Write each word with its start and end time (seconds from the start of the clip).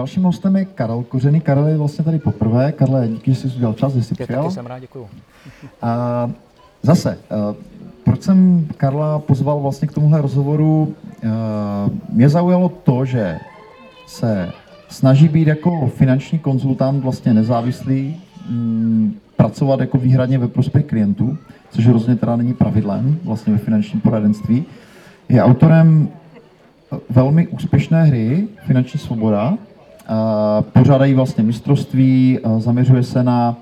dalším 0.00 0.22
hostem 0.22 0.56
je 0.56 0.64
Karel 0.64 1.02
Kořený. 1.02 1.40
Karel 1.40 1.66
je 1.66 1.76
vlastně 1.76 2.04
tady 2.04 2.18
poprvé. 2.18 2.72
Karle, 2.72 3.08
díky, 3.08 3.34
že 3.34 3.40
jsi 3.40 3.56
udělal 3.56 3.74
čas, 3.74 3.92
že 3.92 4.02
jsi 4.02 4.14
přijal. 4.14 4.42
Taky 4.42 4.54
jsem 4.54 4.66
rád, 4.66 4.78
děkuju. 4.78 5.08
A 5.82 6.30
zase, 6.82 7.18
uh, 7.30 7.56
proč 8.04 8.22
jsem 8.22 8.66
Karla 8.76 9.18
pozval 9.18 9.60
vlastně 9.60 9.88
k 9.88 9.92
tomuhle 9.92 10.20
rozhovoru? 10.20 10.94
Uh, 11.24 11.92
mě 12.12 12.28
zaujalo 12.28 12.68
to, 12.68 13.04
že 13.04 13.38
se 14.06 14.52
snaží 14.88 15.28
být 15.28 15.48
jako 15.48 15.86
finanční 15.86 16.38
konzultant 16.38 17.02
vlastně 17.02 17.34
nezávislý, 17.34 18.16
mm, 18.48 19.14
pracovat 19.36 19.80
jako 19.80 19.98
výhradně 19.98 20.38
ve 20.38 20.48
prospěch 20.48 20.84
klientů, 20.84 21.38
což 21.70 21.86
rozhodně 21.86 22.16
teda 22.16 22.36
není 22.36 22.54
pravidlem 22.54 23.18
vlastně 23.24 23.52
ve 23.52 23.58
finančním 23.58 24.00
poradenství. 24.00 24.64
Je 25.28 25.42
autorem 25.42 26.08
velmi 27.10 27.46
úspěšné 27.46 28.04
hry 28.04 28.48
Finanční 28.66 29.00
svoboda. 29.00 29.58
Pořádají 30.72 31.14
vlastně 31.14 31.44
mistrovství, 31.44 32.38
zaměřuje 32.58 33.02
se 33.02 33.22
na 33.22 33.56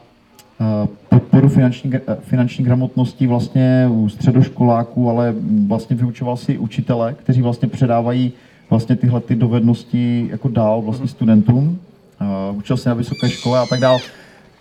podporu 1.08 1.48
finanční, 1.48 1.92
finanční 2.20 2.64
gramotnosti 2.64 3.26
vlastně 3.26 3.88
u 3.90 4.08
středoškoláků, 4.08 5.10
ale 5.10 5.34
vlastně 5.66 5.96
vyučoval 5.96 6.36
si 6.36 6.58
učitele, 6.58 7.14
kteří 7.14 7.42
vlastně 7.42 7.68
předávají 7.68 8.32
vlastně 8.70 8.96
tyhle 8.96 9.20
ty 9.20 9.34
dovednosti 9.34 10.28
jako 10.30 10.48
dál 10.48 10.82
vlastně 10.82 11.04
mhm. 11.04 11.08
studentům. 11.08 11.78
Učil 12.52 12.76
se 12.76 12.88
na 12.88 12.94
vysoké 12.94 13.30
škole 13.30 13.58
a 13.58 13.66
tak 13.66 13.80
dál. 13.80 13.98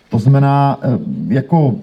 To 0.09 0.19
znamená, 0.19 0.79
jako 1.27 1.75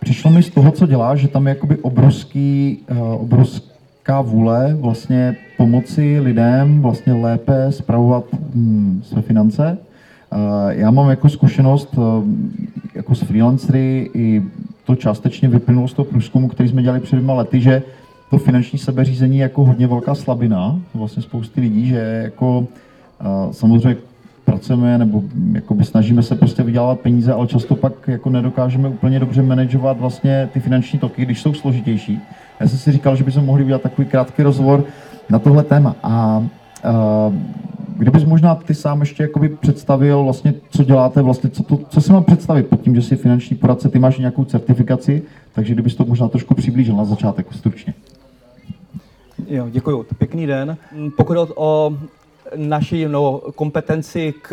přišlo 0.00 0.30
mi 0.30 0.42
z 0.42 0.50
toho, 0.50 0.70
co 0.70 0.86
dělá, 0.86 1.16
že 1.16 1.28
tam 1.28 1.46
je 1.46 1.54
jakoby 1.54 1.76
obrovský, 1.76 2.78
obrovská 3.18 3.71
vůle 4.22 4.76
vlastně 4.80 5.36
pomoci 5.56 6.20
lidem 6.20 6.82
vlastně 6.82 7.12
lépe 7.12 7.72
spravovat 7.72 8.24
hm, 8.54 9.02
své 9.04 9.22
finance. 9.22 9.78
Já 10.68 10.90
mám 10.90 11.10
jako 11.10 11.28
zkušenost 11.28 11.94
e, 11.98 12.00
jako 12.94 13.14
s 13.14 13.22
freelancery 13.22 14.10
i 14.14 14.42
to 14.84 14.96
částečně 14.96 15.48
vyplynulo 15.48 15.88
z 15.88 15.94
toho 15.94 16.06
průzkumu, 16.06 16.48
který 16.48 16.68
jsme 16.68 16.82
dělali 16.82 17.00
před 17.00 17.16
dvěma 17.16 17.34
lety, 17.34 17.60
že 17.60 17.82
to 18.30 18.38
finanční 18.38 18.78
sebeřízení 18.78 19.38
je 19.38 19.42
jako 19.42 19.64
hodně 19.64 19.86
velká 19.86 20.14
slabina 20.14 20.80
vlastně 20.94 21.22
spousty 21.22 21.60
lidí, 21.60 21.86
že 21.86 22.20
jako 22.22 22.66
samozřejmě 23.50 23.96
pracujeme 24.44 24.98
nebo 24.98 25.22
jakoby 25.52 25.84
snažíme 25.84 26.22
se 26.22 26.34
prostě 26.34 26.62
vydělávat 26.62 27.00
peníze, 27.00 27.32
ale 27.32 27.46
často 27.46 27.76
pak 27.76 27.92
jako 28.06 28.30
nedokážeme 28.30 28.88
úplně 28.88 29.20
dobře 29.20 29.42
manažovat 29.42 30.00
vlastně 30.00 30.48
ty 30.52 30.60
finanční 30.60 30.98
toky, 30.98 31.22
když 31.22 31.40
jsou 31.42 31.54
složitější. 31.54 32.20
Já 32.60 32.68
jsem 32.68 32.78
si 32.78 32.92
říkal, 32.92 33.16
že 33.16 33.24
bychom 33.24 33.44
mohli 33.44 33.64
udělat 33.64 33.82
takový 33.82 34.08
krátký 34.08 34.42
rozhovor 34.42 34.84
na 35.30 35.38
tohle 35.38 35.62
téma. 35.62 35.96
A, 36.02 36.10
a 36.12 37.32
kdybys 37.96 38.24
možná 38.24 38.54
ty 38.54 38.74
sám 38.74 39.00
ještě 39.00 39.22
jakoby 39.22 39.48
představil 39.48 40.24
vlastně, 40.24 40.54
co 40.70 40.84
děláte, 40.84 41.22
vlastně, 41.22 41.50
co, 41.50 41.62
to, 41.62 41.78
co 41.88 42.00
si 42.00 42.12
mám 42.12 42.24
představit 42.24 42.66
pod 42.66 42.80
tím, 42.80 42.94
že 42.94 43.02
jsi 43.02 43.16
finanční 43.16 43.56
poradce, 43.56 43.88
ty 43.88 43.98
máš 43.98 44.18
nějakou 44.18 44.44
certifikaci, 44.44 45.22
takže 45.52 45.74
kdybys 45.74 45.94
to 45.94 46.04
možná 46.04 46.28
trošku 46.28 46.54
přiblížil 46.54 46.96
na 46.96 47.04
začátek 47.04 47.46
stručně. 47.52 47.94
Jo, 49.48 49.68
děkuji. 49.70 50.06
Pěkný 50.18 50.46
den. 50.46 50.76
Pokud 51.16 51.36
o 51.56 51.96
naší 52.56 53.04
no, 53.04 53.40
kompetenci 53.54 54.34
k, 54.42 54.48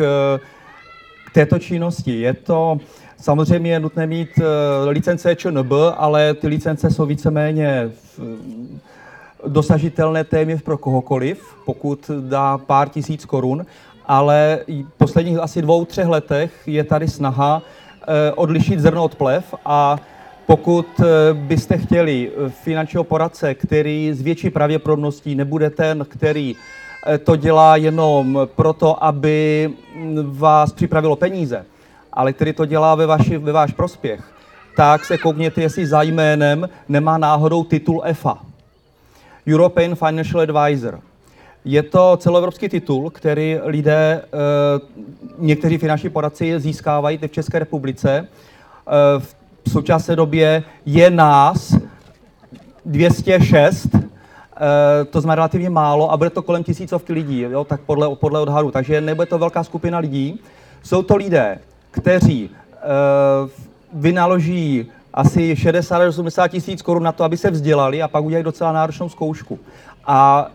k 1.26 1.32
této 1.32 1.58
činnosti, 1.58 2.20
je 2.20 2.34
to 2.34 2.78
samozřejmě 3.20 3.80
nutné 3.80 4.06
mít 4.06 4.30
uh, 4.38 4.44
licence 4.88 5.36
ČNB, 5.36 5.72
ale 5.96 6.34
ty 6.34 6.46
licence 6.48 6.90
jsou 6.90 7.06
víceméně 7.06 7.90
v, 8.18 8.20
dosažitelné 9.46 10.24
téměř 10.24 10.62
pro 10.62 10.78
kohokoliv, 10.78 11.56
pokud 11.64 12.10
dá 12.20 12.58
pár 12.58 12.88
tisíc 12.88 13.24
korun, 13.24 13.66
ale 14.06 14.58
v 14.68 14.98
posledních 14.98 15.38
asi 15.38 15.62
dvou, 15.62 15.84
třech 15.84 16.06
letech 16.06 16.52
je 16.66 16.84
tady 16.84 17.08
snaha 17.08 17.62
eh, 18.02 18.32
odlišit 18.32 18.80
zrno 18.80 19.04
od 19.04 19.14
plev 19.14 19.54
a 19.64 19.98
pokud 20.46 20.86
eh, 21.00 21.04
byste 21.34 21.78
chtěli 21.78 22.30
finančního 22.48 23.04
poradce, 23.04 23.54
který 23.54 24.12
z 24.12 24.22
větší 24.22 24.50
pravděpodobností 24.50 25.34
nebude 25.34 25.70
ten, 25.70 26.06
který 26.08 26.56
eh, 26.56 26.89
to 27.24 27.36
dělá 27.36 27.76
jenom 27.76 28.48
proto, 28.56 29.04
aby 29.04 29.70
vás 30.22 30.72
připravilo 30.72 31.16
peníze, 31.16 31.66
ale 32.12 32.32
který 32.32 32.52
to 32.52 32.66
dělá 32.66 32.94
ve, 32.94 33.06
vaši, 33.06 33.38
ve 33.38 33.52
váš 33.52 33.72
prospěch, 33.72 34.20
tak 34.76 35.04
se 35.04 35.18
koukněte, 35.18 35.60
jestli 35.60 35.86
za 35.86 36.02
jménem 36.02 36.68
nemá 36.88 37.18
náhodou 37.18 37.64
titul 37.64 38.02
EFA. 38.04 38.38
European 39.48 39.94
Financial 39.94 40.40
Advisor. 40.40 41.00
Je 41.64 41.82
to 41.82 42.16
celoevropský 42.16 42.68
titul, 42.68 43.10
který 43.10 43.58
lidé, 43.64 44.22
eh, 44.24 44.28
někteří 45.38 45.78
finanční 45.78 46.10
poradci 46.10 46.60
získávají 46.60 47.18
v 47.18 47.28
České 47.28 47.58
republice. 47.58 48.28
V 49.64 49.70
současné 49.70 50.16
době 50.16 50.62
je 50.86 51.10
nás 51.10 51.74
206, 52.84 53.94
eh, 53.94 53.99
to 55.10 55.20
znamená 55.20 55.34
relativně 55.34 55.70
málo 55.70 56.12
a 56.12 56.16
bude 56.16 56.30
to 56.30 56.42
kolem 56.42 56.64
tisícovky 56.64 57.12
lidí, 57.12 57.40
jo, 57.40 57.64
tak 57.64 57.80
podle, 57.80 58.16
podle 58.16 58.40
odhadu. 58.40 58.70
Takže 58.70 59.00
nebude 59.00 59.26
to 59.26 59.38
velká 59.38 59.64
skupina 59.64 59.98
lidí. 59.98 60.40
Jsou 60.82 61.02
to 61.02 61.16
lidé, 61.16 61.58
kteří 61.90 62.50
uh, 62.50 63.50
vynaloží 63.92 64.86
asi 65.14 65.56
60 65.56 66.08
80 66.08 66.48
tisíc 66.48 66.82
korun 66.82 67.02
na 67.02 67.12
to, 67.12 67.24
aby 67.24 67.36
se 67.36 67.50
vzdělali 67.50 68.02
a 68.02 68.08
pak 68.08 68.24
udělají 68.24 68.44
docela 68.44 68.72
náročnou 68.72 69.08
zkoušku. 69.08 69.58
A 70.04 70.50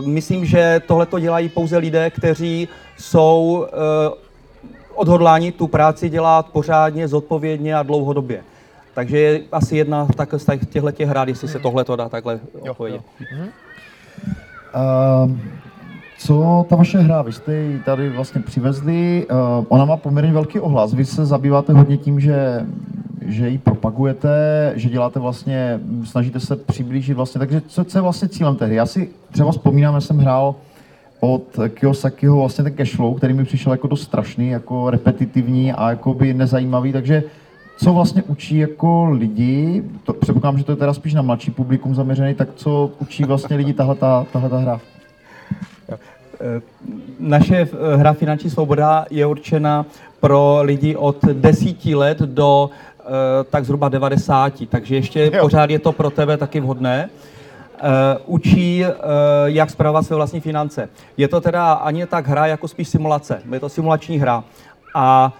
uh, 0.00 0.06
myslím, 0.06 0.44
že 0.44 0.80
tohle 0.86 1.06
to 1.06 1.18
dělají 1.18 1.48
pouze 1.48 1.78
lidé, 1.78 2.10
kteří 2.10 2.68
jsou 2.98 3.66
uh, 3.72 4.14
odhodlání 4.94 5.52
tu 5.52 5.66
práci 5.66 6.08
dělat 6.08 6.46
pořádně, 6.52 7.08
zodpovědně 7.08 7.76
a 7.76 7.82
dlouhodobě. 7.82 8.42
Takže 8.94 9.18
je 9.18 9.40
asi 9.52 9.76
jedna 9.76 10.06
tak 10.16 10.34
z 10.36 10.46
těchto 10.70 10.90
těch 10.90 11.08
hrát, 11.08 11.28
jestli 11.28 11.48
se 11.48 11.58
tohle 11.58 11.84
to 11.84 11.96
dá 11.96 12.08
takhle 12.08 12.40
odpovědět. 12.60 13.00
Uh, 14.74 15.36
co 16.18 16.66
ta 16.68 16.76
vaše 16.76 16.98
hra? 16.98 17.22
Vy 17.22 17.32
jste 17.32 17.54
ji 17.54 17.78
tady 17.78 18.10
vlastně 18.10 18.40
přivezli, 18.40 19.26
uh, 19.30 19.64
ona 19.68 19.84
má 19.84 19.96
poměrně 19.96 20.32
velký 20.32 20.60
ohlas. 20.60 20.94
Vy 20.94 21.04
se 21.04 21.26
zabýváte 21.26 21.72
hodně 21.72 21.96
tím, 21.96 22.20
že, 22.20 22.66
že 23.26 23.48
ji 23.48 23.58
propagujete, 23.58 24.72
že 24.76 24.88
děláte 24.88 25.20
vlastně, 25.20 25.80
snažíte 26.04 26.40
se 26.40 26.56
přiblížit 26.56 27.16
vlastně, 27.16 27.38
takže 27.38 27.60
co, 27.60 27.84
co 27.84 27.98
je 27.98 28.02
vlastně 28.02 28.28
cílem 28.28 28.56
té 28.56 28.66
hry? 28.66 28.74
Já 28.74 28.86
si 28.86 29.08
třeba 29.32 29.52
vzpomínám, 29.52 30.00
že 30.00 30.06
jsem 30.06 30.18
hrál 30.18 30.54
od 31.20 31.58
Kiyosakiho 31.74 32.38
vlastně 32.38 32.64
ten 32.64 32.72
cashflow, 32.72 33.16
který 33.16 33.34
mi 33.34 33.44
přišel 33.44 33.72
jako 33.72 33.86
dost 33.86 34.02
strašný, 34.02 34.48
jako 34.48 34.90
repetitivní 34.90 35.72
a 35.72 35.90
jako 35.90 36.14
by 36.14 36.34
nezajímavý, 36.34 36.92
takže 36.92 37.22
co 37.76 37.92
vlastně 37.92 38.22
učí 38.22 38.58
jako 38.58 39.04
lidi, 39.04 39.84
to, 40.04 40.12
předpokládám, 40.12 40.58
že 40.58 40.64
to 40.64 40.72
je 40.72 40.76
teda 40.76 40.94
spíš 40.94 41.14
na 41.14 41.22
mladší 41.22 41.50
publikum 41.50 41.94
zaměřený, 41.94 42.34
tak 42.34 42.48
co 42.54 42.90
učí 42.98 43.24
vlastně 43.24 43.56
lidi 43.56 43.72
tahle 43.72 43.94
ta 43.94 44.26
hra? 44.34 44.80
Eh, 46.42 46.62
naše 47.20 47.56
eh, 47.56 47.96
hra 47.96 48.12
Finanční 48.12 48.50
svoboda 48.50 49.06
je 49.10 49.26
určena 49.26 49.86
pro 50.20 50.58
lidi 50.62 50.96
od 50.96 51.24
desíti 51.24 51.94
let 51.94 52.18
do 52.18 52.70
eh, 53.00 53.04
tak 53.50 53.64
zhruba 53.64 53.88
90, 53.88 54.52
takže 54.68 54.94
ještě 54.94 55.30
jo. 55.34 55.42
pořád 55.42 55.70
je 55.70 55.78
to 55.78 55.92
pro 55.92 56.10
tebe 56.10 56.36
taky 56.36 56.60
vhodné. 56.60 57.08
Uh, 57.82 57.88
učí, 58.34 58.84
uh, 58.84 58.90
jak 59.44 59.70
zpravovat 59.70 60.06
své 60.06 60.16
vlastní 60.16 60.40
finance. 60.40 60.88
Je 61.16 61.28
to 61.28 61.40
teda 61.40 61.72
ani 61.72 62.06
tak 62.06 62.26
hra, 62.28 62.46
jako 62.46 62.68
spíš 62.68 62.88
simulace. 62.88 63.42
Je 63.52 63.60
to 63.60 63.68
simulační 63.68 64.18
hra. 64.18 64.44
A 64.94 65.32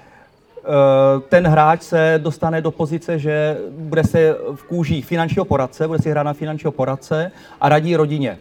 ten 1.28 1.46
hráč 1.46 1.82
se 1.82 2.20
dostane 2.22 2.60
do 2.60 2.70
pozice, 2.70 3.18
že 3.18 3.56
bude 3.70 4.04
se 4.04 4.36
v 4.54 4.62
kůži 4.62 5.02
finančního 5.02 5.44
poradce, 5.44 5.86
bude 5.86 5.98
si 5.98 6.10
hrát 6.10 6.22
na 6.22 6.32
finančního 6.32 6.72
poradce 6.72 7.32
a 7.60 7.68
radí 7.68 7.96
rodině. 7.96 8.38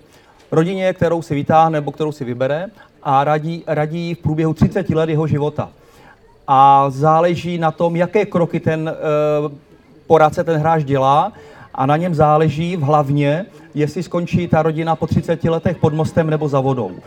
Rodině, 0.51 0.93
kterou 0.93 1.21
si 1.21 1.35
vytáhne 1.35 1.77
nebo 1.77 1.91
kterou 1.91 2.11
si 2.11 2.25
vybere 2.25 2.67
a 3.03 3.23
radí, 3.23 3.63
radí 3.67 4.15
v 4.15 4.17
průběhu 4.17 4.53
30 4.53 4.89
let 4.89 5.09
jeho 5.09 5.27
života. 5.27 5.69
A 6.47 6.89
záleží 6.89 7.57
na 7.57 7.71
tom, 7.71 7.95
jaké 7.95 8.25
kroky 8.25 8.59
ten 8.59 8.91
uh, 9.43 9.51
poradce, 10.07 10.43
ten 10.43 10.59
hráč 10.59 10.83
dělá 10.83 11.33
a 11.73 11.85
na 11.85 11.97
něm 11.97 12.15
záleží 12.15 12.77
v 12.77 12.81
hlavně, 12.81 13.45
jestli 13.73 14.03
skončí 14.03 14.47
ta 14.47 14.61
rodina 14.61 14.95
po 14.95 15.07
30 15.07 15.43
letech 15.43 15.77
pod 15.77 15.93
mostem 15.93 16.29
nebo 16.29 16.47
za 16.47 16.59
vodou. 16.59 16.91
uh, 16.91 16.99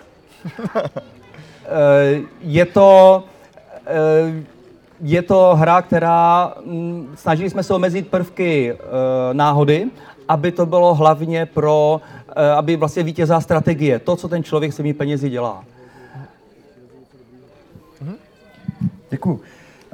je 2.41 2.65
to 2.65 3.23
je 5.01 5.23
to 5.23 5.57
hra, 5.57 5.83
která 5.83 6.53
mm, 6.67 7.09
snažili 7.15 7.51
jsme 7.51 7.63
se 7.63 7.75
omezit 7.75 8.09
prvky 8.09 8.73
e, 8.73 8.77
náhody, 9.35 9.87
aby 10.29 10.53
to 10.53 10.67
bylo 10.67 10.95
hlavně 10.95 11.47
pro, 11.47 12.01
e, 12.37 12.51
aby 12.51 12.77
vlastně 12.77 13.03
vítězá 13.03 13.41
strategie, 13.41 13.99
to, 13.99 14.17
co 14.17 14.29
ten 14.29 14.43
člověk 14.43 14.73
s 14.73 14.77
těmi 14.77 14.95
penězi 14.95 15.31
dělá. 15.31 15.65
Mhm. 18.01 18.15
Děkuji. 19.11 19.41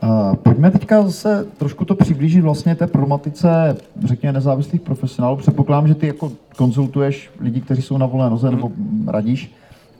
Uh, 0.02 0.36
pojďme 0.36 0.70
teďka 0.70 1.02
zase 1.02 1.46
trošku 1.56 1.84
to 1.84 1.94
přiblížit 1.94 2.44
vlastně 2.44 2.74
té 2.74 2.86
problematice, 2.86 3.76
řekněme, 4.04 4.32
nezávislých 4.32 4.80
profesionálů. 4.80 5.36
Předpokládám, 5.36 5.88
že 5.88 5.94
ty 5.94 6.06
jako 6.06 6.32
konzultuješ 6.56 7.30
lidi, 7.40 7.60
kteří 7.60 7.82
jsou 7.82 7.98
na 7.98 8.06
volné 8.06 8.30
noze, 8.30 8.50
nebo 8.50 8.70
radíš. 9.06 9.54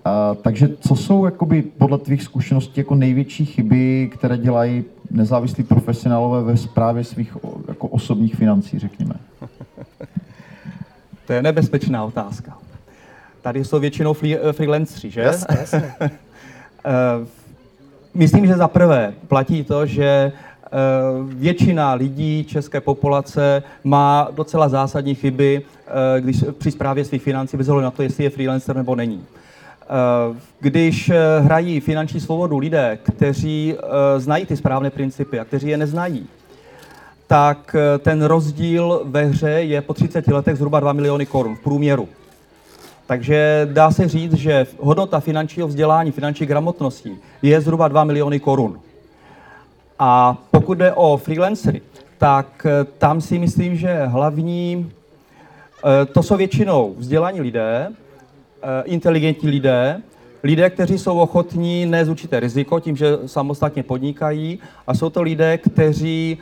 A, 0.05 0.35
takže 0.35 0.69
co 0.81 0.97
jsou 0.97 1.25
jakoby, 1.25 1.63
podle 1.63 1.99
tvých 1.99 2.23
zkušeností 2.23 2.81
jako 2.81 2.95
největší 2.95 3.45
chyby, 3.47 4.11
které 4.15 4.39
dělají 4.39 4.85
nezávislí 5.11 5.65
profesionálové 5.65 6.43
ve 6.43 6.57
správě 6.57 7.05
svých 7.05 7.37
jako 7.69 7.89
osobních 7.89 8.35
financí, 8.35 8.79
řekněme? 8.79 9.15
To 11.27 11.35
je 11.35 11.43
nebezpečná 11.43 12.05
otázka. 12.05 12.59
Tady 13.43 13.65
jsou 13.65 13.81
většinou 13.81 14.17
eh, 14.25 14.53
freelanceri, 14.53 15.11
že? 15.11 15.21
Jasně, 15.21 15.57
jasně. 15.61 15.93
Eh, 16.85 17.27
myslím, 18.15 18.47
že 18.47 18.55
za 18.55 18.69
prvé 18.69 19.15
platí 19.29 19.65
to, 19.65 19.87
že 19.87 20.05
eh, 20.05 20.71
většina 21.25 21.95
lidí 21.95 22.45
české 22.45 22.81
populace 22.81 23.63
má 23.85 24.29
docela 24.35 24.69
zásadní 24.69 25.15
chyby 25.15 25.63
když 26.21 26.45
při 26.59 26.71
správě 26.71 27.05
svých 27.05 27.23
financí, 27.23 27.57
bez 27.57 27.69
ohledu 27.69 27.85
na 27.85 27.91
to, 27.91 28.03
jestli 28.03 28.25
je 28.25 28.31
freelancer 28.31 28.77
nebo 28.77 28.95
není. 28.95 29.25
Když 30.61 31.11
hrají 31.41 31.81
finanční 31.81 32.21
svobodu 32.21 32.59
lidé, 32.59 32.99
kteří 33.03 33.75
znají 34.17 34.47
ty 34.47 34.57
správné 34.57 34.91
principy 34.91 35.41
a 35.41 35.45
kteří 35.45 35.69
je 35.69 35.77
neznají, 35.77 36.27
tak 37.27 37.77
ten 37.99 38.23
rozdíl 38.23 39.03
ve 39.05 39.25
hře 39.25 39.51
je 39.51 39.81
po 39.81 39.95
30 39.95 40.29
letech 40.29 40.57
zhruba 40.57 40.81
2 40.81 40.93
miliony 40.93 41.27
korun 41.27 41.57
v 41.57 41.61
průměru. 41.61 42.09
Takže 43.07 43.69
dá 43.73 43.91
se 43.91 44.09
říct, 44.09 44.33
že 44.33 44.67
hodnota 44.79 45.21
finančního 45.21 45.69
vzdělání, 45.69 46.13
finanční 46.13 46.47
gramotnosti 46.47 47.19
je 47.43 47.61
zhruba 47.61 47.89
2 47.89 48.05
miliony 48.05 48.41
korun. 48.41 48.81
A 49.99 50.37
pokud 50.51 50.79
jde 50.79 50.93
o 50.93 51.17
freelancery, 51.17 51.83
tak 52.19 52.67
eh, 52.67 52.85
tam 52.85 53.21
si 53.21 53.39
myslím, 53.39 53.77
že 53.77 54.07
hlavní, 54.07 54.93
eh, 55.85 56.07
to 56.07 56.23
jsou 56.23 56.37
většinou 56.37 56.95
vzdělaní 56.99 57.41
lidé, 57.41 57.89
eh, 57.89 57.95
inteligentní 58.85 59.49
lidé, 59.49 60.03
lidé, 60.43 60.71
kteří 60.71 60.99
jsou 60.99 61.19
ochotní 61.19 61.87
nést 61.87 62.09
určité 62.09 62.41
riziko 62.41 62.81
tím, 62.81 62.97
že 62.97 63.19
samostatně 63.27 63.83
podnikají 63.83 64.59
a 64.87 64.95
jsou 64.95 65.11
to 65.11 65.23
lidé, 65.23 65.59
kteří 65.59 66.39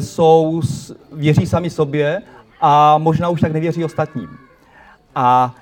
jsou, 0.00 0.62
věří 1.12 1.46
sami 1.46 1.70
sobě 1.70 2.22
a 2.60 2.98
možná 2.98 3.28
už 3.28 3.40
tak 3.40 3.52
nevěří 3.52 3.84
ostatním. 3.84 4.28
A 5.14 5.54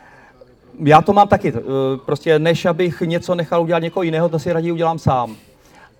já 0.84 1.02
to 1.02 1.12
mám 1.12 1.28
taky. 1.28 1.52
Eh, 1.56 1.60
prostě 2.06 2.38
než 2.38 2.64
abych 2.64 3.00
něco 3.00 3.34
nechal 3.34 3.62
udělat 3.62 3.82
někoho 3.82 4.02
jiného, 4.02 4.28
to 4.28 4.38
si 4.38 4.52
raději 4.52 4.72
udělám 4.72 4.98
sám. 4.98 5.36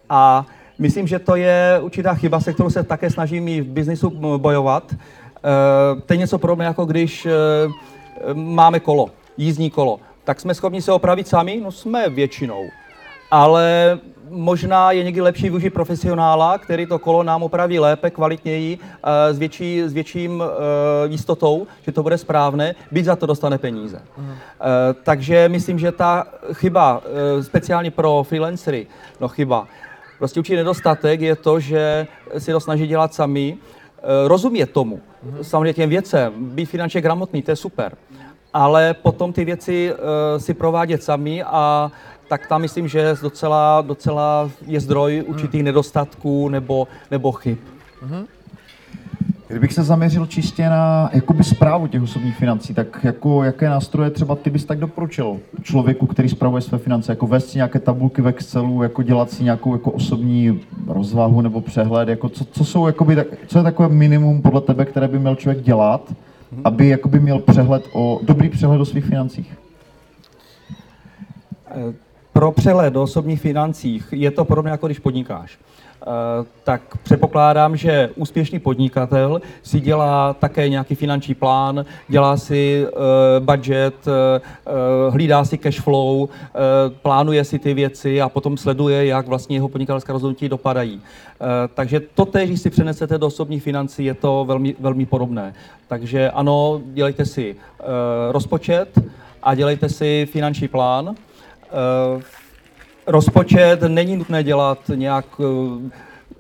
A 0.09 0.47
myslím, 0.79 1.07
že 1.07 1.19
to 1.19 1.37
je 1.37 1.81
určitá 1.83 2.15
chyba, 2.15 2.41
se 2.41 2.53
kterou 2.53 2.71
se 2.71 2.83
také 2.83 3.11
snažím 3.11 3.49
i 3.49 3.61
v 3.61 3.67
biznisu 3.67 4.11
bojovat. 4.39 4.95
Eh, 4.95 6.01
to 6.01 6.13
je 6.13 6.17
něco 6.17 6.39
podobné, 6.39 6.65
jako 6.65 6.85
když 6.85 7.27
eh, 7.27 7.33
máme 8.35 8.81
kolo, 8.81 9.11
jízdní 9.37 9.71
kolo. 9.71 10.01
Tak 10.25 10.41
jsme 10.41 10.55
schopni 10.55 10.83
se 10.83 10.93
opravit 10.93 11.29
sami? 11.29 11.61
No 11.65 11.73
jsme 11.73 12.09
většinou. 12.09 12.65
Ale 13.31 13.99
možná 14.31 14.93
je 14.93 15.05
někdy 15.05 15.21
lepší 15.21 15.43
využít 15.43 15.71
profesionála, 15.71 16.59
který 16.59 16.87
to 16.87 16.99
kolo 16.99 17.23
nám 17.23 17.43
opraví 17.43 17.79
lépe, 17.79 18.11
kvalitněji, 18.11 18.79
eh, 18.79 19.35
s, 19.35 19.39
větší, 19.39 19.83
s 19.83 19.93
větším 19.93 20.41
uh, 20.41 20.47
jistotou, 21.11 21.67
že 21.83 21.93
to 21.93 22.03
bude 22.03 22.19
správné, 22.19 22.75
byť 22.91 23.05
za 23.05 23.17
to 23.17 23.27
dostane 23.27 23.59
peníze. 23.59 24.03
Uh, 24.19 24.25
takže 25.03 25.49
myslím, 25.49 25.79
že 25.79 25.93
ta 25.93 26.27
chyba, 26.53 27.03
speciálně 27.41 27.91
pro 27.91 28.23
freelancery, 28.29 28.87
no 29.21 29.29
chyba, 29.29 29.67
prostě 30.19 30.41
určitý 30.41 30.57
nedostatek 30.57 31.21
je 31.21 31.37
to, 31.37 31.61
že 31.61 32.07
si 32.39 32.53
to 32.53 32.61
snaží 32.61 32.87
dělat 32.87 33.15
sami, 33.15 33.57
rozumět 34.27 34.67
tomu, 34.67 35.01
uh-huh. 35.27 35.43
samozřejmě 35.43 35.73
těm 35.73 35.91
věcem, 35.91 36.33
být 36.37 36.67
finančně 36.67 37.01
gramotný, 37.01 37.43
to 37.43 37.51
je 37.51 37.57
super, 37.57 37.97
ale 38.57 38.95
potom 38.95 39.33
ty 39.33 39.45
věci 39.45 39.93
uh, 39.93 39.99
si 40.39 40.55
provádět 40.55 41.03
sami 41.03 41.43
a 41.43 41.93
tak 42.29 42.47
tam 42.47 42.61
myslím, 42.61 42.89
že 42.89 43.15
docela, 43.23 43.81
docela 43.81 44.51
je 44.67 44.81
zdroj 44.81 45.25
určitých 45.27 45.61
hmm. 45.61 45.65
nedostatků 45.65 46.49
nebo, 46.49 46.89
nebo 47.11 47.33
chyb. 47.33 47.59
Hmm. 48.03 48.25
Kdybych 49.49 49.73
se 49.73 49.83
zaměřil 49.83 50.27
čistě 50.27 50.69
na 50.69 51.11
jakoby 51.13 51.45
zprávu 51.45 51.87
těch 51.87 52.03
osobních 52.03 52.37
financí, 52.37 52.75
tak 52.75 53.05
jako, 53.05 53.45
jaké 53.45 53.69
nástroje 53.69 54.11
třeba 54.11 54.35
ty 54.35 54.51
bys 54.51 54.65
tak 54.65 54.79
doporučil 54.79 55.37
člověku, 55.63 56.07
který 56.07 56.29
spravuje 56.29 56.63
své 56.63 56.79
finance, 56.79 57.13
jako 57.13 57.27
vést 57.27 57.51
si 57.51 57.59
nějaké 57.59 57.79
tabulky 57.79 58.23
v 58.23 58.29
Excelu, 58.29 58.83
jako 58.83 59.03
dělat 59.03 59.31
si 59.31 59.45
nějakou 59.45 59.73
jako 59.73 59.91
osobní 59.91 60.61
rozvahu 60.87 61.41
nebo 61.41 61.61
přehled, 61.61 62.09
jako 62.09 62.29
co, 62.29 62.45
co 62.45 62.65
jsou, 62.65 62.87
jakoby, 62.87 63.25
co 63.47 63.59
je 63.59 63.65
takové 63.65 63.89
minimum 63.89 64.43
podle 64.43 64.61
tebe, 64.61 64.85
které 64.85 65.09
by 65.09 65.19
měl 65.19 65.35
člověk 65.35 65.65
dělat, 65.65 66.03
hmm. 66.09 66.26
Aby 66.65 66.89
jakoby 66.89 67.21
měl 67.21 67.39
přehled 67.39 67.89
o, 67.93 68.21
dobrý 68.23 68.49
přehled 68.49 68.81
o 68.81 68.85
svých 68.85 69.05
financích? 69.05 69.59
Eh, 71.71 71.95
pro 72.33 72.53
přehled 72.53 72.97
o 72.97 73.03
osobních 73.03 73.41
financích 73.41 74.09
je 74.13 74.31
to 74.31 74.45
podobné, 74.45 74.71
jako 74.71 74.87
když 74.87 74.99
podnikáš. 74.99 75.59
Eh, 76.03 76.45
tak 76.65 76.97
předpokládám, 77.03 77.77
že 77.77 78.11
úspěšný 78.17 78.59
podnikatel 78.59 79.41
si 79.63 79.81
dělá 79.81 80.33
také 80.35 80.69
nějaký 80.69 80.95
finanční 80.95 81.35
plán, 81.35 81.85
dělá 82.09 82.37
si 82.37 82.87
eh, 82.87 83.41
budget, 83.41 83.95
eh, 84.09 84.41
hlídá 85.11 85.45
si 85.45 85.59
cash 85.59 85.81
flow, 85.81 86.29
plánuje 87.03 87.45
si 87.45 87.59
ty 87.59 87.75
věci 87.75 88.21
a 88.21 88.29
potom 88.29 88.57
sleduje, 88.57 89.07
jak 89.07 89.27
vlastně 89.27 89.57
jeho 89.57 89.69
podnikatelské 89.69 90.13
rozhodnutí 90.13 90.49
dopadají. 90.49 91.03
Takže 91.75 92.01
to 92.01 92.25
tež, 92.25 92.49
když 92.49 92.61
si 92.61 92.71
přenesete 92.71 93.19
do 93.19 93.27
osobních 93.27 93.63
financí, 93.63 94.05
je 94.05 94.15
to 94.15 94.45
velmi, 94.45 94.77
velmi 94.81 95.07
podobné. 95.07 95.55
Takže 95.89 96.31
ano, 96.31 96.81
dělejte 96.85 97.25
si 97.25 97.57
rozpočet 98.31 98.99
a 99.43 99.55
dělejte 99.55 99.89
si 99.89 100.29
finanční 100.33 100.69
plán 100.69 101.15
rozpočet 103.07 103.83
není 103.89 104.17
nutné 104.17 104.43
dělat 104.43 104.79
nějak 104.95 105.25
eh, 105.41 105.91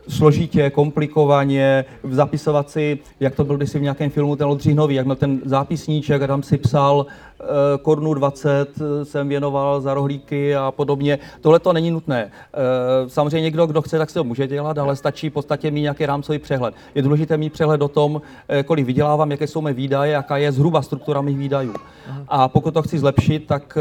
složitě, 0.09 0.71
komplikovaně, 0.71 1.85
zapisovat 2.11 2.71
si, 2.71 2.99
jak 3.21 3.35
to 3.35 3.45
byl 3.45 3.57
kdysi 3.57 3.79
v 3.79 3.83
nějakém 3.83 4.11
filmu 4.11 4.37
ten 4.37 4.47
Oldřich 4.47 4.75
Nový, 4.75 4.95
jak 4.95 5.07
měl 5.07 5.17
ten 5.17 5.41
zápisníček 5.45 6.23
a 6.23 6.27
tam 6.27 6.43
si 6.43 6.59
psal 6.59 6.97
uh, 6.97 7.47
korunu 7.83 8.15
20 8.15 8.69
jsem 9.03 9.29
věnoval 9.29 9.81
za 9.81 9.95
rohlíky 9.95 10.57
a 10.57 10.71
podobně. 10.71 11.19
Tohle 11.41 11.59
to 11.59 11.73
není 11.73 11.91
nutné. 11.91 12.25
Uh, 12.25 13.09
samozřejmě 13.09 13.41
někdo, 13.41 13.67
kdo 13.67 13.83
chce, 13.83 13.99
tak 13.99 14.11
se 14.11 14.15
to 14.15 14.25
může 14.25 14.47
dělat, 14.47 14.79
ale 14.79 14.97
stačí 14.97 15.31
v 15.31 15.33
podstatě 15.33 15.71
mít 15.71 15.83
nějaký 15.83 16.07
rámcový 16.07 16.39
přehled. 16.39 16.75
Je 16.95 17.03
důležité 17.03 17.37
mít 17.37 17.53
přehled 17.53 17.83
o 17.83 17.89
tom, 17.89 18.23
kolik 18.65 18.87
vydělávám, 18.87 19.31
jaké 19.31 19.47
jsou 19.47 19.61
mé 19.61 19.73
výdaje, 19.73 20.13
jaká 20.13 20.37
je 20.37 20.53
zhruba 20.53 20.83
struktura 20.83 21.21
mých 21.21 21.39
výdajů. 21.39 21.75
A 22.29 22.49
pokud 22.49 22.75
to 22.75 22.83
chci 22.83 22.99
zlepšit, 22.99 23.47
tak 23.47 23.79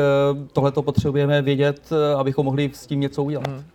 tohle 0.53 0.71
to 0.71 0.81
potřebujeme 0.81 1.41
vědět, 1.41 1.89
abychom 2.17 2.45
mohli 2.45 2.71
s 2.73 2.87
tím 2.87 2.99
něco 2.99 3.23
udělat. 3.23 3.74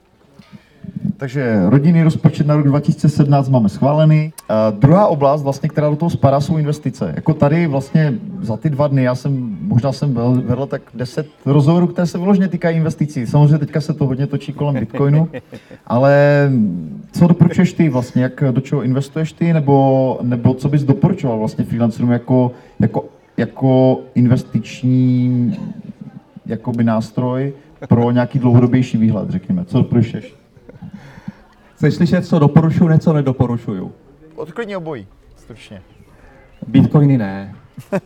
Takže 1.21 1.57
rodinný 1.69 2.03
rozpočet 2.03 2.47
na 2.47 2.57
rok 2.57 2.67
2017 2.67 3.49
máme 3.49 3.69
schválený. 3.69 4.33
Uh, 4.51 4.79
druhá 4.79 5.07
oblast, 5.07 5.43
vlastně, 5.43 5.69
která 5.69 5.91
do 5.91 5.97
toho 5.97 6.11
spadá, 6.11 6.41
jsou 6.41 6.57
investice. 6.57 7.13
Jako 7.17 7.35
tady 7.35 7.67
vlastně 7.67 8.15
za 8.41 8.57
ty 8.57 8.71
dva 8.71 8.89
dny, 8.89 9.03
já 9.03 9.15
jsem, 9.15 9.59
možná 9.61 9.93
jsem 9.93 10.15
vedl 10.15 10.67
tak 10.67 10.83
10 10.95 11.27
rozhovorů, 11.47 11.87
které 11.87 12.07
se 12.07 12.19
vyloženě 12.19 12.49
týkají 12.49 12.77
investicí. 12.77 13.27
Samozřejmě 13.27 13.59
teďka 13.59 13.81
se 13.81 13.95
to 13.95 14.07
hodně 14.07 14.27
točí 14.27 14.53
kolem 14.53 14.75
Bitcoinu, 14.75 15.29
ale 15.87 16.15
co 17.13 17.27
doporučuješ 17.27 17.73
ty 17.73 17.89
vlastně, 17.89 18.23
jak 18.23 18.45
do 18.51 18.61
čeho 18.61 18.83
investuješ 18.83 19.33
ty, 19.33 19.53
nebo, 19.53 20.19
nebo 20.23 20.55
co 20.55 20.69
bys 20.69 20.83
doporučoval 20.83 21.39
vlastně 21.39 21.65
freelancerům 21.65 22.11
jako, 22.11 22.53
jako, 22.81 23.05
jako 23.37 24.01
investiční 24.15 25.57
jakoby 26.47 26.85
nástroj 26.85 27.53
pro 27.89 28.11
nějaký 28.11 28.39
dlouhodobější 28.39 28.99
výhled, 28.99 29.31
řekněme. 29.31 29.65
Co 29.65 29.79
doporučuješ? 29.79 30.40
Chceš 31.81 31.95
slyšet, 31.95 32.27
co 32.27 32.39
doporučuju, 32.39 32.91
něco 32.91 33.13
nedoporučuju? 33.13 33.93
Odklidně 34.35 34.77
obojí, 34.77 35.07
stručně. 35.37 35.83
Bitcoiny 36.67 37.19
ne. 37.19 37.55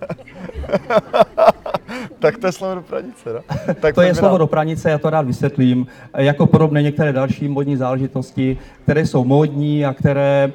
tak 2.18 2.38
to 2.38 2.46
je 2.46 2.52
slovo 2.52 2.74
do 2.74 2.82
pranice, 2.82 3.32
no? 3.32 3.40
Tak 3.80 3.94
to 3.94 4.02
je 4.02 4.14
slovo 4.14 4.38
do 4.38 4.46
pranice, 4.46 4.90
já 4.90 4.98
to 4.98 5.10
rád 5.10 5.26
vysvětlím. 5.26 5.86
Jako 6.16 6.46
podobné 6.46 6.82
některé 6.82 7.12
další 7.12 7.48
modní 7.48 7.76
záležitosti, 7.76 8.58
které 8.82 9.06
jsou 9.06 9.24
módní 9.24 9.86
a 9.86 9.94
které 9.94 10.52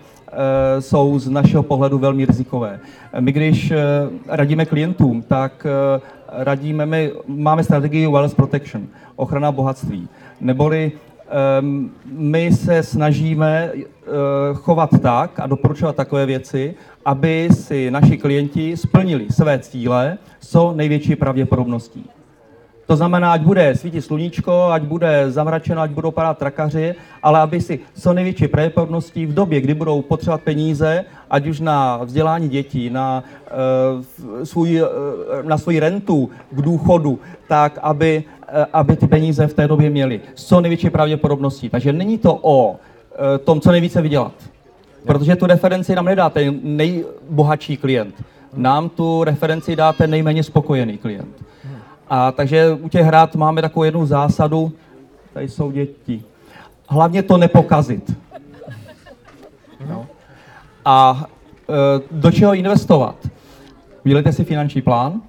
e, 0.77 0.81
jsou 0.81 1.19
z 1.19 1.29
našeho 1.29 1.63
pohledu 1.63 1.97
velmi 1.97 2.25
rizikové. 2.25 2.79
My 3.19 3.31
když 3.31 3.71
e, 3.71 3.77
radíme 4.27 4.65
klientům, 4.65 5.21
tak 5.21 5.65
e, 5.65 5.69
radíme, 6.43 6.85
my 6.85 7.11
máme 7.27 7.63
strategii 7.63 8.07
Wealth 8.07 8.35
Protection, 8.35 8.87
ochrana 9.15 9.51
bohatství. 9.51 10.07
Neboli 10.41 10.91
my 12.05 12.51
se 12.51 12.83
snažíme 12.83 13.71
eh, 13.73 13.83
chovat 14.53 14.89
tak 15.01 15.39
a 15.39 15.47
doporučovat 15.47 15.95
takové 15.95 16.25
věci, 16.25 16.75
aby 17.05 17.49
si 17.51 17.91
naši 17.91 18.17
klienti 18.17 18.77
splnili 18.77 19.27
své 19.29 19.59
cíle 19.59 20.17
co 20.39 20.73
největší 20.75 21.15
pravděpodobností. 21.15 22.09
To 22.89 22.95
znamená, 22.97 23.37
ať 23.37 23.41
bude 23.41 23.75
svítit 23.75 24.01
sluníčko, 24.01 24.73
ať 24.73 24.83
bude 24.83 25.31
zamračeno, 25.31 25.81
ať 25.81 25.91
budou 25.91 26.11
padat 26.11 26.37
trakaři, 26.37 26.95
ale 27.23 27.39
aby 27.39 27.61
si 27.61 27.79
co 27.93 28.13
největší 28.13 28.47
pravděpodobností 28.47 29.25
v 29.25 29.33
době, 29.33 29.61
kdy 29.61 29.73
budou 29.73 30.01
potřebovat 30.01 30.41
peníze, 30.41 31.05
ať 31.29 31.47
už 31.47 31.59
na 31.59 31.97
vzdělání 31.97 32.49
dětí, 32.49 32.89
na, 32.89 33.23
uh, 33.93 34.43
svůj, 34.43 34.81
uh, 34.81 34.87
na 35.45 35.57
svoji 35.57 35.79
rentu 35.79 36.29
k 36.51 36.61
důchodu, 36.61 37.19
tak 37.47 37.79
aby, 37.81 38.23
uh, 38.25 38.65
aby 38.73 38.95
ty 38.95 39.07
peníze 39.07 39.47
v 39.47 39.53
té 39.53 39.67
době 39.67 39.89
měli. 39.89 40.21
S 40.35 40.45
co 40.45 40.61
největší 40.61 40.89
pravděpodobností. 40.89 41.69
Takže 41.69 41.93
není 41.93 42.17
to 42.17 42.39
o 42.41 42.71
uh, 42.71 42.77
tom, 43.43 43.61
co 43.61 43.71
nejvíce 43.71 44.01
vydělat. 44.01 44.33
Protože 45.05 45.35
tu 45.35 45.45
referenci 45.45 45.95
nám 45.95 46.05
nedá 46.05 46.29
ten 46.29 46.59
nejbohatší 46.63 47.77
klient. 47.77 48.15
Nám 48.57 48.89
tu 48.89 49.23
referenci 49.23 49.75
dá 49.75 49.93
ten 49.93 50.09
nejméně 50.09 50.43
spokojený 50.43 50.97
klient. 50.97 51.48
A 52.09 52.31
takže 52.31 52.71
u 52.81 52.89
těch 52.89 53.05
hrad 53.05 53.35
máme 53.35 53.61
takovou 53.61 53.83
jednu 53.83 54.05
zásadu, 54.05 54.71
tady 55.33 55.49
jsou 55.49 55.71
děti, 55.71 56.23
hlavně 56.87 57.23
to 57.23 57.37
nepokazit. 57.37 58.17
No. 59.89 60.05
A 60.85 61.25
e, 61.69 62.01
do 62.11 62.31
čeho 62.31 62.53
investovat? 62.53 63.15
Udělejte 64.05 64.33
si 64.33 64.43
finanční 64.43 64.81
plán 64.81 65.21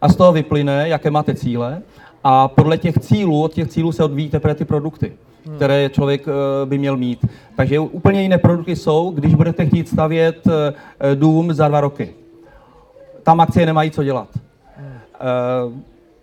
a 0.00 0.08
z 0.08 0.16
toho 0.16 0.32
vyplyne, 0.32 0.88
jaké 0.88 1.10
máte 1.10 1.34
cíle 1.34 1.82
a 2.24 2.48
podle 2.48 2.78
těch 2.78 2.98
cílů, 2.98 3.42
od 3.42 3.52
těch 3.52 3.68
cílů 3.68 3.92
se 3.92 4.04
odvíjí 4.04 4.30
teprve 4.30 4.54
ty 4.54 4.64
produkty, 4.64 5.12
které 5.56 5.90
člověk 5.90 6.28
e, 6.28 6.32
by 6.66 6.78
měl 6.78 6.96
mít. 6.96 7.26
Takže 7.56 7.80
úplně 7.80 8.22
jiné 8.22 8.38
produkty 8.38 8.76
jsou, 8.76 9.10
když 9.10 9.34
budete 9.34 9.66
chtít 9.66 9.88
stavět 9.88 10.46
e, 10.46 10.74
dům 11.14 11.52
za 11.52 11.68
dva 11.68 11.80
roky. 11.80 12.14
Tam 13.22 13.40
akcie 13.40 13.66
nemají 13.66 13.90
co 13.90 14.04
dělat. 14.04 14.28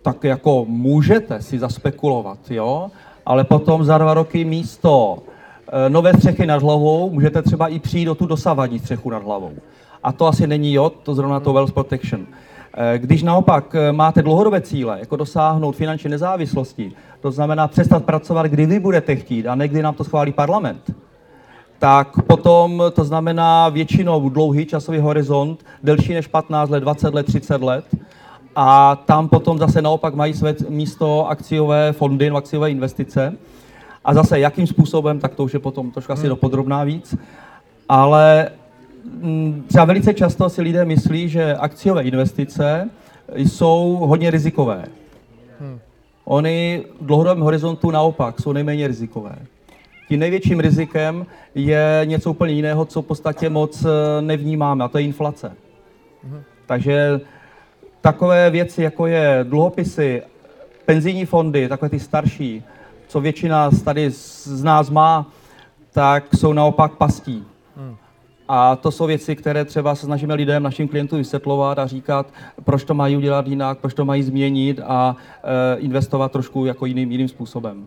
Tak 0.02 0.24
jako 0.24 0.64
můžete 0.68 1.42
si 1.42 1.58
zaspekulovat, 1.58 2.38
jo, 2.50 2.90
ale 3.26 3.44
potom 3.44 3.84
za 3.84 3.98
dva 3.98 4.14
roky 4.14 4.44
místo 4.44 5.18
e, 5.72 5.90
nové 5.90 6.14
střechy 6.14 6.46
nad 6.46 6.62
hlavou 6.62 7.10
můžete 7.10 7.42
třeba 7.42 7.68
i 7.68 7.78
přijít 7.78 8.04
do 8.04 8.14
tu 8.14 8.26
dosavadní 8.26 8.78
střechu 8.78 9.10
nad 9.10 9.22
hlavou. 9.22 9.52
A 10.02 10.12
to 10.12 10.26
asi 10.26 10.46
není 10.46 10.72
jo, 10.72 10.90
to 10.90 11.14
zrovna 11.14 11.40
to 11.40 11.52
Wealth 11.52 11.72
Protection. 11.72 12.26
E, 12.74 12.98
Když 12.98 13.22
naopak 13.22 13.74
e, 13.74 13.92
máte 13.92 14.22
dlouhodobé 14.22 14.60
cíle, 14.60 14.98
jako 15.00 15.16
dosáhnout 15.16 15.76
finanční 15.76 16.10
nezávislosti, 16.10 16.92
to 17.20 17.30
znamená 17.30 17.68
přestat 17.68 18.04
pracovat, 18.04 18.46
kdy 18.46 18.66
vy 18.66 18.80
budete 18.80 19.16
chtít 19.16 19.46
a 19.46 19.54
ne 19.54 19.68
kdy 19.68 19.82
nám 19.82 19.94
to 19.94 20.04
schválí 20.04 20.32
parlament, 20.32 20.94
tak 21.78 22.22
potom 22.22 22.82
to 22.92 23.04
znamená 23.04 23.68
většinou 23.68 24.28
dlouhý 24.28 24.66
časový 24.66 24.98
horizont, 24.98 25.64
delší 25.82 26.14
než 26.14 26.26
15 26.26 26.70
let, 26.70 26.80
20 26.80 27.14
let, 27.14 27.26
30 27.26 27.62
let, 27.62 27.84
a 28.56 28.96
tam 28.96 29.28
potom 29.28 29.58
zase 29.58 29.82
naopak 29.82 30.14
mají 30.14 30.34
své 30.34 30.54
místo 30.68 31.28
akciové 31.28 31.92
fondy, 31.92 32.30
no, 32.30 32.36
akciové 32.36 32.70
investice. 32.70 33.36
A 34.04 34.14
zase 34.14 34.38
jakým 34.38 34.66
způsobem, 34.66 35.20
tak 35.20 35.34
to 35.34 35.44
už 35.44 35.54
je 35.54 35.60
potom 35.60 35.90
trošku 35.90 36.12
asi 36.12 36.28
dopodrobná 36.28 36.84
víc. 36.84 37.16
Ale 37.88 38.48
mm, 39.04 39.64
třeba 39.68 39.84
velice 39.84 40.14
často 40.14 40.48
si 40.48 40.62
lidé 40.62 40.84
myslí, 40.84 41.28
že 41.28 41.54
akciové 41.54 42.02
investice 42.02 42.90
jsou 43.34 43.98
hodně 44.02 44.30
rizikové. 44.30 44.84
Ony 46.24 46.84
v 47.00 47.06
dlouhodobém 47.06 47.40
horizontu 47.40 47.90
naopak 47.90 48.40
jsou 48.40 48.52
nejméně 48.52 48.86
rizikové. 48.86 49.38
Tím 50.08 50.20
největším 50.20 50.60
rizikem 50.60 51.26
je 51.54 52.00
něco 52.04 52.30
úplně 52.30 52.52
jiného, 52.52 52.84
co 52.84 53.02
v 53.02 53.06
podstatě 53.06 53.50
moc 53.50 53.84
eh, 53.84 54.22
nevnímáme, 54.22 54.84
a 54.84 54.88
to 54.88 54.98
je 54.98 55.04
inflace. 55.04 55.52
Takže 56.66 57.20
takové 58.02 58.50
věci, 58.50 58.82
jako 58.82 59.06
je 59.06 59.40
dluhopisy, 59.42 60.22
penzijní 60.86 61.26
fondy, 61.26 61.68
takové 61.68 61.88
ty 61.88 62.00
starší, 62.00 62.62
co 63.08 63.20
většina 63.20 63.70
tady 63.84 64.10
z 64.10 64.62
nás 64.62 64.90
má, 64.90 65.26
tak 65.92 66.24
jsou 66.34 66.52
naopak 66.52 66.92
pastí. 66.92 67.44
A 68.48 68.76
to 68.76 68.90
jsou 68.90 69.06
věci, 69.06 69.36
které 69.36 69.64
třeba 69.64 69.94
se 69.94 70.06
snažíme 70.06 70.34
lidem, 70.34 70.62
našim 70.62 70.88
klientům 70.88 71.18
vysvětlovat 71.18 71.78
a 71.78 71.86
říkat, 71.86 72.26
proč 72.64 72.84
to 72.84 72.94
mají 72.94 73.16
udělat 73.16 73.46
jinak, 73.46 73.78
proč 73.78 73.94
to 73.94 74.04
mají 74.04 74.22
změnit 74.22 74.80
a 74.84 75.16
e, 75.42 75.78
investovat 75.78 76.32
trošku 76.32 76.64
jako 76.64 76.86
jiným, 76.86 77.12
jiným 77.12 77.28
způsobem. 77.28 77.86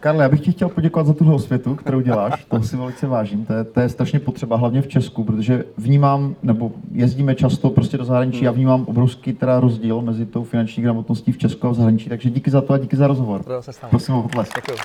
Karle, 0.00 0.22
já 0.22 0.28
bych 0.28 0.40
ti 0.40 0.52
chtěl 0.52 0.68
poděkovat 0.68 1.06
za 1.06 1.14
tuhle 1.14 1.34
osvětu, 1.34 1.74
kterou 1.74 2.00
děláš. 2.00 2.44
To 2.44 2.62
si 2.62 2.76
velice 2.76 3.06
vážím. 3.06 3.46
To 3.46 3.52
je, 3.52 3.64
to 3.64 3.80
je 3.80 3.88
strašně 3.88 4.20
potřeba, 4.20 4.56
hlavně 4.56 4.82
v 4.82 4.88
Česku, 4.88 5.24
protože 5.24 5.64
vnímám, 5.76 6.34
nebo 6.42 6.72
jezdíme 6.92 7.34
často 7.34 7.70
prostě 7.70 7.98
do 7.98 8.04
zahraničí 8.04 8.48
a 8.48 8.50
vnímám 8.50 8.84
obrovský 8.86 9.32
teda 9.32 9.60
rozdíl 9.60 10.02
mezi 10.02 10.26
tou 10.26 10.44
finanční 10.44 10.82
gramotností 10.82 11.32
v 11.32 11.38
Česku 11.38 11.66
a 11.66 11.70
v 11.70 11.74
zahraničí. 11.74 12.08
Takže 12.08 12.30
díky 12.30 12.50
za 12.50 12.60
to 12.60 12.72
a 12.72 12.78
díky 12.78 12.96
za 12.96 13.06
rozhovor. 13.06 13.44
Prosím 13.90 14.14
o 14.14 14.22
potlesk. 14.22 14.54
Děkuju. 14.56 14.78